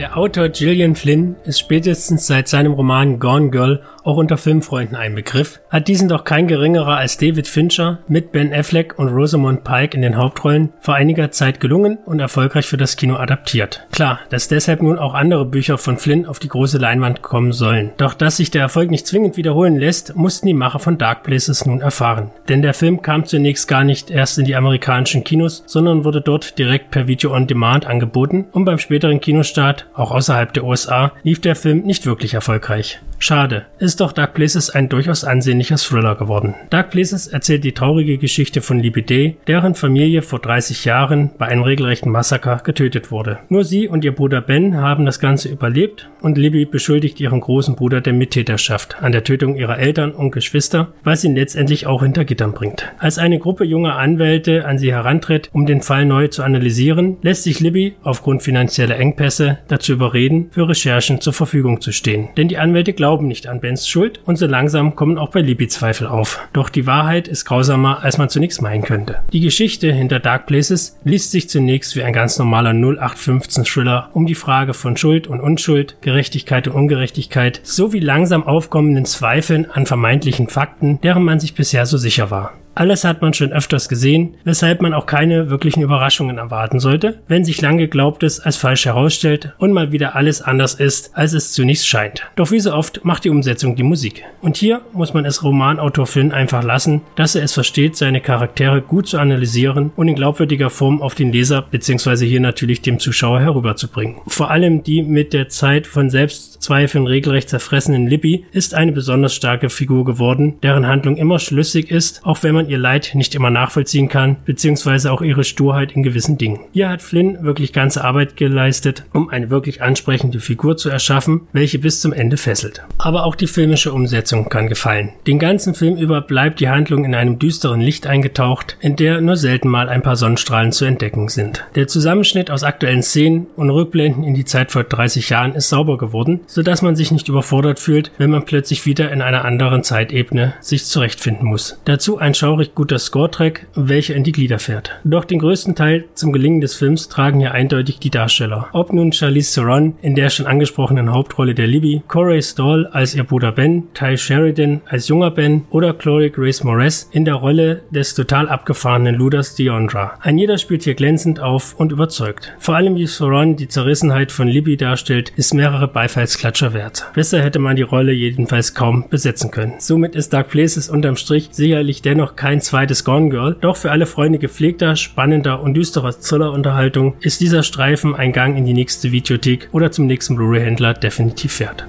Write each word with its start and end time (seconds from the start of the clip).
Der 0.00 0.16
Autor 0.16 0.48
Gillian 0.48 0.96
Flynn 0.96 1.36
ist 1.44 1.60
spätestens 1.60 2.26
seit 2.26 2.48
seinem 2.48 2.72
Roman 2.72 3.18
Gone 3.18 3.50
Girl 3.50 3.82
auch 4.02 4.16
unter 4.16 4.38
Filmfreunden 4.38 4.96
ein 4.96 5.14
Begriff, 5.14 5.60
hat 5.68 5.88
diesen 5.88 6.08
doch 6.08 6.24
kein 6.24 6.48
geringerer 6.48 6.96
als 6.96 7.18
David 7.18 7.46
Fincher 7.46 7.98
mit 8.08 8.32
Ben 8.32 8.50
Affleck 8.50 8.98
und 8.98 9.08
Rosamund 9.08 9.62
Pike 9.62 9.94
in 9.94 10.00
den 10.00 10.16
Hauptrollen 10.16 10.72
vor 10.80 10.94
einiger 10.94 11.30
Zeit 11.32 11.60
gelungen 11.60 11.98
und 12.06 12.18
erfolgreich 12.18 12.64
für 12.64 12.78
das 12.78 12.96
Kino 12.96 13.16
adaptiert. 13.16 13.86
Klar, 13.92 14.20
dass 14.30 14.48
deshalb 14.48 14.80
nun 14.80 14.98
auch 14.98 15.12
andere 15.12 15.44
Bücher 15.44 15.76
von 15.76 15.98
Flynn 15.98 16.24
auf 16.24 16.38
die 16.38 16.48
große 16.48 16.78
Leinwand 16.78 17.20
kommen 17.20 17.52
sollen. 17.52 17.90
Doch 17.98 18.14
dass 18.14 18.38
sich 18.38 18.50
der 18.50 18.62
Erfolg 18.62 18.90
nicht 18.90 19.06
zwingend 19.06 19.36
wiederholen 19.36 19.76
lässt, 19.76 20.16
mussten 20.16 20.46
die 20.46 20.54
Macher 20.54 20.78
von 20.78 20.96
Dark 20.96 21.24
Places 21.24 21.66
nun 21.66 21.82
erfahren. 21.82 22.30
Denn 22.48 22.62
der 22.62 22.72
Film 22.72 23.02
kam 23.02 23.26
zunächst 23.26 23.68
gar 23.68 23.84
nicht 23.84 24.10
erst 24.10 24.38
in 24.38 24.46
die 24.46 24.56
amerikanischen 24.56 25.24
Kinos, 25.24 25.62
sondern 25.66 26.04
wurde 26.06 26.22
dort 26.22 26.58
direkt 26.58 26.90
per 26.90 27.06
Video 27.06 27.34
on 27.34 27.46
Demand 27.46 27.86
angeboten 27.86 28.46
und 28.52 28.64
beim 28.64 28.78
späteren 28.78 29.20
Kinostart, 29.20 29.86
auch 29.94 30.10
außerhalb 30.10 30.52
der 30.52 30.64
USA, 30.64 31.12
lief 31.22 31.40
der 31.40 31.56
Film 31.56 31.82
nicht 31.82 32.06
wirklich 32.06 32.34
erfolgreich. 32.34 33.00
Schade, 33.22 33.66
ist 33.78 34.00
doch 34.00 34.12
Dark 34.12 34.32
Places 34.32 34.70
ein 34.70 34.88
durchaus 34.88 35.24
ansehnlicher 35.24 35.76
Thriller 35.76 36.14
geworden. 36.14 36.54
Dark 36.70 36.90
Places 36.90 37.26
erzählt 37.26 37.64
die 37.64 37.72
traurige 37.72 38.16
Geschichte 38.16 38.62
von 38.62 38.80
Libby 38.80 39.02
Day, 39.02 39.36
deren 39.46 39.74
Familie 39.74 40.22
vor 40.22 40.38
30 40.38 40.86
Jahren 40.86 41.30
bei 41.36 41.44
einem 41.46 41.62
regelrechten 41.62 42.10
Massaker 42.10 42.62
getötet 42.64 43.10
wurde. 43.10 43.40
Nur 43.50 43.64
sie 43.64 43.88
und 43.88 44.06
ihr 44.06 44.14
Bruder 44.14 44.40
Ben 44.40 44.78
haben 44.78 45.04
das 45.04 45.20
Ganze 45.20 45.50
überlebt 45.50 46.08
und 46.22 46.38
Libby 46.38 46.64
beschuldigt 46.64 47.20
ihren 47.20 47.40
großen 47.40 47.76
Bruder 47.76 48.00
der 48.00 48.14
Mittäterschaft 48.14 49.02
an 49.02 49.12
der 49.12 49.22
Tötung 49.22 49.54
ihrer 49.54 49.78
Eltern 49.78 50.12
und 50.12 50.30
Geschwister, 50.30 50.94
was 51.04 51.22
ihn 51.22 51.36
letztendlich 51.36 51.86
auch 51.86 52.02
hinter 52.02 52.24
Gittern 52.24 52.54
bringt. 52.54 52.90
Als 52.98 53.18
eine 53.18 53.38
Gruppe 53.38 53.64
junger 53.64 53.96
Anwälte 53.96 54.64
an 54.64 54.78
sie 54.78 54.92
herantritt, 54.94 55.50
um 55.52 55.66
den 55.66 55.82
Fall 55.82 56.06
neu 56.06 56.28
zu 56.28 56.42
analysieren, 56.42 57.18
lässt 57.20 57.42
sich 57.42 57.60
Libby 57.60 57.96
aufgrund 58.02 58.42
finanzieller 58.42 58.96
Engpässe 58.96 59.58
dazu 59.68 59.92
überreden, 59.92 60.48
für 60.52 60.66
Recherchen 60.66 61.20
zur 61.20 61.34
Verfügung 61.34 61.82
zu 61.82 61.92
stehen. 61.92 62.30
Denn 62.38 62.48
die 62.48 62.56
Anwälte 62.56 62.94
glauben 62.94 63.09
glauben 63.10 63.26
nicht 63.26 63.48
an 63.48 63.58
Bens 63.58 63.88
Schuld 63.88 64.20
und 64.24 64.36
so 64.36 64.46
langsam 64.46 64.94
kommen 64.94 65.18
auch 65.18 65.30
bei 65.30 65.40
Libby 65.40 65.66
Zweifel 65.66 66.06
auf. 66.06 66.38
Doch 66.52 66.68
die 66.68 66.86
Wahrheit 66.86 67.26
ist 67.26 67.44
grausamer, 67.44 68.04
als 68.04 68.18
man 68.18 68.28
zunächst 68.28 68.62
meinen 68.62 68.84
könnte. 68.84 69.16
Die 69.32 69.40
Geschichte 69.40 69.92
hinter 69.92 70.20
Dark 70.20 70.46
Places 70.46 70.96
liest 71.02 71.32
sich 71.32 71.48
zunächst 71.48 71.96
wie 71.96 72.04
ein 72.04 72.12
ganz 72.12 72.38
normaler 72.38 72.70
0815 72.70 73.64
Thriller 73.64 74.10
um 74.12 74.26
die 74.26 74.36
Frage 74.36 74.74
von 74.74 74.96
Schuld 74.96 75.26
und 75.26 75.40
Unschuld, 75.40 75.96
Gerechtigkeit 76.02 76.68
und 76.68 76.74
Ungerechtigkeit 76.74 77.60
sowie 77.64 77.98
langsam 77.98 78.46
aufkommenden 78.46 79.06
Zweifeln 79.06 79.68
an 79.68 79.86
vermeintlichen 79.86 80.46
Fakten, 80.46 81.00
deren 81.00 81.24
man 81.24 81.40
sich 81.40 81.56
bisher 81.56 81.86
so 81.86 81.98
sicher 81.98 82.30
war. 82.30 82.52
Alles 82.74 83.04
hat 83.04 83.20
man 83.20 83.34
schon 83.34 83.52
öfters 83.52 83.88
gesehen, 83.88 84.36
weshalb 84.44 84.80
man 84.80 84.94
auch 84.94 85.06
keine 85.06 85.50
wirklichen 85.50 85.82
Überraschungen 85.82 86.38
erwarten 86.38 86.80
sollte, 86.80 87.20
wenn 87.28 87.44
sich 87.44 87.60
lange 87.60 87.78
Geglaubtes 87.80 88.40
als 88.40 88.56
falsch 88.56 88.86
herausstellt 88.86 89.54
und 89.58 89.72
mal 89.72 89.92
wieder 89.92 90.14
alles 90.14 90.40
anders 90.40 90.74
ist, 90.74 91.16
als 91.16 91.32
es 91.32 91.52
zunächst 91.52 91.88
scheint. 91.88 92.22
Doch 92.36 92.50
wie 92.50 92.60
so 92.60 92.72
oft 92.72 93.04
macht 93.04 93.24
die 93.24 93.30
Umsetzung 93.30 93.74
die 93.74 93.82
Musik. 93.82 94.24
Und 94.40 94.56
hier 94.56 94.82
muss 94.92 95.14
man 95.14 95.24
es 95.24 95.42
Romanautor 95.42 96.06
Finn 96.06 96.32
einfach 96.32 96.62
lassen, 96.62 97.02
dass 97.16 97.34
er 97.34 97.42
es 97.42 97.54
versteht, 97.54 97.96
seine 97.96 98.20
Charaktere 98.20 98.82
gut 98.82 99.08
zu 99.08 99.18
analysieren 99.18 99.92
und 99.96 100.08
in 100.08 100.14
glaubwürdiger 100.14 100.70
Form 100.70 101.02
auf 101.02 101.14
den 101.14 101.32
Leser 101.32 101.62
bzw. 101.62 102.26
hier 102.26 102.40
natürlich 102.40 102.82
dem 102.82 102.98
Zuschauer 102.98 103.40
herüberzubringen. 103.40 104.16
Vor 104.26 104.50
allem 104.50 104.82
die 104.84 105.02
mit 105.02 105.32
der 105.32 105.48
Zeit 105.48 105.86
von 105.86 106.08
Selbstzweifeln 106.08 107.06
regelrecht 107.06 107.48
zerfressenen 107.48 108.06
Libby 108.06 108.44
ist 108.52 108.74
eine 108.74 108.92
besonders 108.92 109.34
starke 109.34 109.70
Figur 109.70 110.04
geworden, 110.04 110.58
deren 110.62 110.86
Handlung 110.86 111.16
immer 111.16 111.38
schlüssig 111.38 111.90
ist, 111.90 112.24
auch 112.24 112.42
wenn 112.42 112.54
man 112.54 112.59
man 112.60 112.68
ihr 112.68 112.78
Leid 112.78 113.12
nicht 113.14 113.34
immer 113.34 113.48
nachvollziehen 113.48 114.08
kann, 114.08 114.36
beziehungsweise 114.44 115.10
auch 115.12 115.22
ihre 115.22 115.44
Sturheit 115.44 115.92
in 115.92 116.02
gewissen 116.02 116.36
Dingen. 116.36 116.60
Hier 116.72 116.90
hat 116.90 117.00
Flynn 117.00 117.42
wirklich 117.42 117.72
ganze 117.72 118.04
Arbeit 118.04 118.36
geleistet, 118.36 119.04
um 119.14 119.30
eine 119.30 119.48
wirklich 119.48 119.80
ansprechende 119.80 120.40
Figur 120.40 120.76
zu 120.76 120.90
erschaffen, 120.90 121.48
welche 121.52 121.78
bis 121.78 122.02
zum 122.02 122.12
Ende 122.12 122.36
fesselt. 122.36 122.82
Aber 122.98 123.24
auch 123.24 123.34
die 123.34 123.46
filmische 123.46 123.94
Umsetzung 123.94 124.50
kann 124.50 124.68
gefallen. 124.68 125.10
Den 125.26 125.38
ganzen 125.38 125.74
Film 125.74 125.96
über 125.96 126.20
bleibt 126.20 126.60
die 126.60 126.68
Handlung 126.68 127.06
in 127.06 127.14
einem 127.14 127.38
düsteren 127.38 127.80
Licht 127.80 128.06
eingetaucht, 128.06 128.76
in 128.80 128.96
der 128.96 129.22
nur 129.22 129.36
selten 129.36 129.68
mal 129.68 129.88
ein 129.88 130.02
paar 130.02 130.16
Sonnenstrahlen 130.16 130.72
zu 130.72 130.84
entdecken 130.84 131.28
sind. 131.28 131.64
Der 131.76 131.86
Zusammenschnitt 131.86 132.50
aus 132.50 132.62
aktuellen 132.62 133.02
Szenen 133.02 133.46
und 133.56 133.70
Rückblenden 133.70 134.22
in 134.22 134.34
die 134.34 134.44
Zeit 134.44 134.70
vor 134.70 134.84
30 134.84 135.30
Jahren 135.30 135.54
ist 135.54 135.70
sauber 135.70 135.96
geworden, 135.96 136.40
sodass 136.46 136.82
man 136.82 136.94
sich 136.94 137.10
nicht 137.10 137.28
überfordert 137.28 137.80
fühlt, 137.80 138.12
wenn 138.18 138.30
man 138.30 138.44
plötzlich 138.44 138.84
wieder 138.84 139.10
in 139.10 139.22
einer 139.22 139.46
anderen 139.46 139.82
Zeitebene 139.82 140.52
sich 140.60 140.84
zurechtfinden 140.84 141.48
muss. 141.48 141.80
Dazu 141.86 142.18
ein 142.18 142.34
Schau 142.34 142.49
schaurig 142.50 142.74
guter 142.74 142.98
Score-Track, 142.98 143.68
welcher 143.76 144.16
in 144.16 144.24
die 144.24 144.32
Glieder 144.32 144.58
fährt. 144.58 144.98
Doch 145.04 145.24
den 145.24 145.38
größten 145.38 145.76
Teil 145.76 146.06
zum 146.14 146.32
Gelingen 146.32 146.60
des 146.60 146.74
Films 146.74 147.08
tragen 147.08 147.38
hier 147.38 147.52
eindeutig 147.52 148.00
die 148.00 148.10
Darsteller. 148.10 148.68
Ob 148.72 148.92
nun 148.92 149.12
Charlize 149.12 149.54
Theron 149.54 149.94
in 150.02 150.16
der 150.16 150.30
schon 150.30 150.46
angesprochenen 150.46 151.12
Hauptrolle 151.12 151.54
der 151.54 151.68
Libby, 151.68 152.02
Corey 152.08 152.42
Stoll 152.42 152.88
als 152.88 153.14
ihr 153.14 153.22
Bruder 153.22 153.52
Ben, 153.52 153.84
Ty 153.94 154.18
Sheridan 154.18 154.80
als 154.88 155.06
junger 155.06 155.30
Ben 155.30 155.62
oder 155.70 155.94
Chloe 155.94 156.30
Grace 156.30 156.64
Moretz 156.64 157.08
in 157.12 157.24
der 157.24 157.34
Rolle 157.34 157.82
des 157.90 158.16
total 158.16 158.48
abgefahrenen 158.48 159.14
Luders 159.14 159.54
Deondra. 159.54 160.18
Ein 160.20 160.36
jeder 160.36 160.58
spielt 160.58 160.82
hier 160.82 160.94
glänzend 160.94 161.38
auf 161.38 161.74
und 161.78 161.92
überzeugt. 161.92 162.52
Vor 162.58 162.74
allem 162.74 162.96
wie 162.96 163.06
Theron 163.06 163.54
die 163.54 163.68
Zerrissenheit 163.68 164.32
von 164.32 164.48
Libby 164.48 164.76
darstellt, 164.76 165.32
ist 165.36 165.54
mehrere 165.54 165.86
Beifallsklatscher 165.86 166.74
wert. 166.74 167.12
Besser 167.14 167.42
hätte 167.42 167.60
man 167.60 167.76
die 167.76 167.82
Rolle 167.82 168.10
jedenfalls 168.10 168.74
kaum 168.74 169.08
besetzen 169.08 169.52
können. 169.52 169.74
Somit 169.78 170.16
ist 170.16 170.32
Dark 170.32 170.48
Places 170.48 170.90
unterm 170.90 171.14
Strich 171.14 171.50
sicherlich 171.52 172.02
dennoch 172.02 172.39
kein 172.40 172.62
zweites 172.62 173.04
Gone 173.04 173.28
Girl, 173.28 173.54
doch 173.60 173.76
für 173.76 173.90
alle 173.90 174.06
Freunde 174.06 174.38
gepflegter, 174.38 174.96
spannender 174.96 175.60
und 175.60 175.74
düsterer 175.74 176.18
Thriller-Unterhaltung 176.18 177.16
ist 177.20 177.42
dieser 177.42 177.62
Streifen 177.62 178.14
ein 178.14 178.32
Gang 178.32 178.56
in 178.56 178.64
die 178.64 178.72
nächste 178.72 179.12
Videothek 179.12 179.68
oder 179.72 179.92
zum 179.92 180.06
nächsten 180.06 180.36
Blu-ray-Händler 180.36 180.94
definitiv 180.94 181.60
wert. 181.60 181.86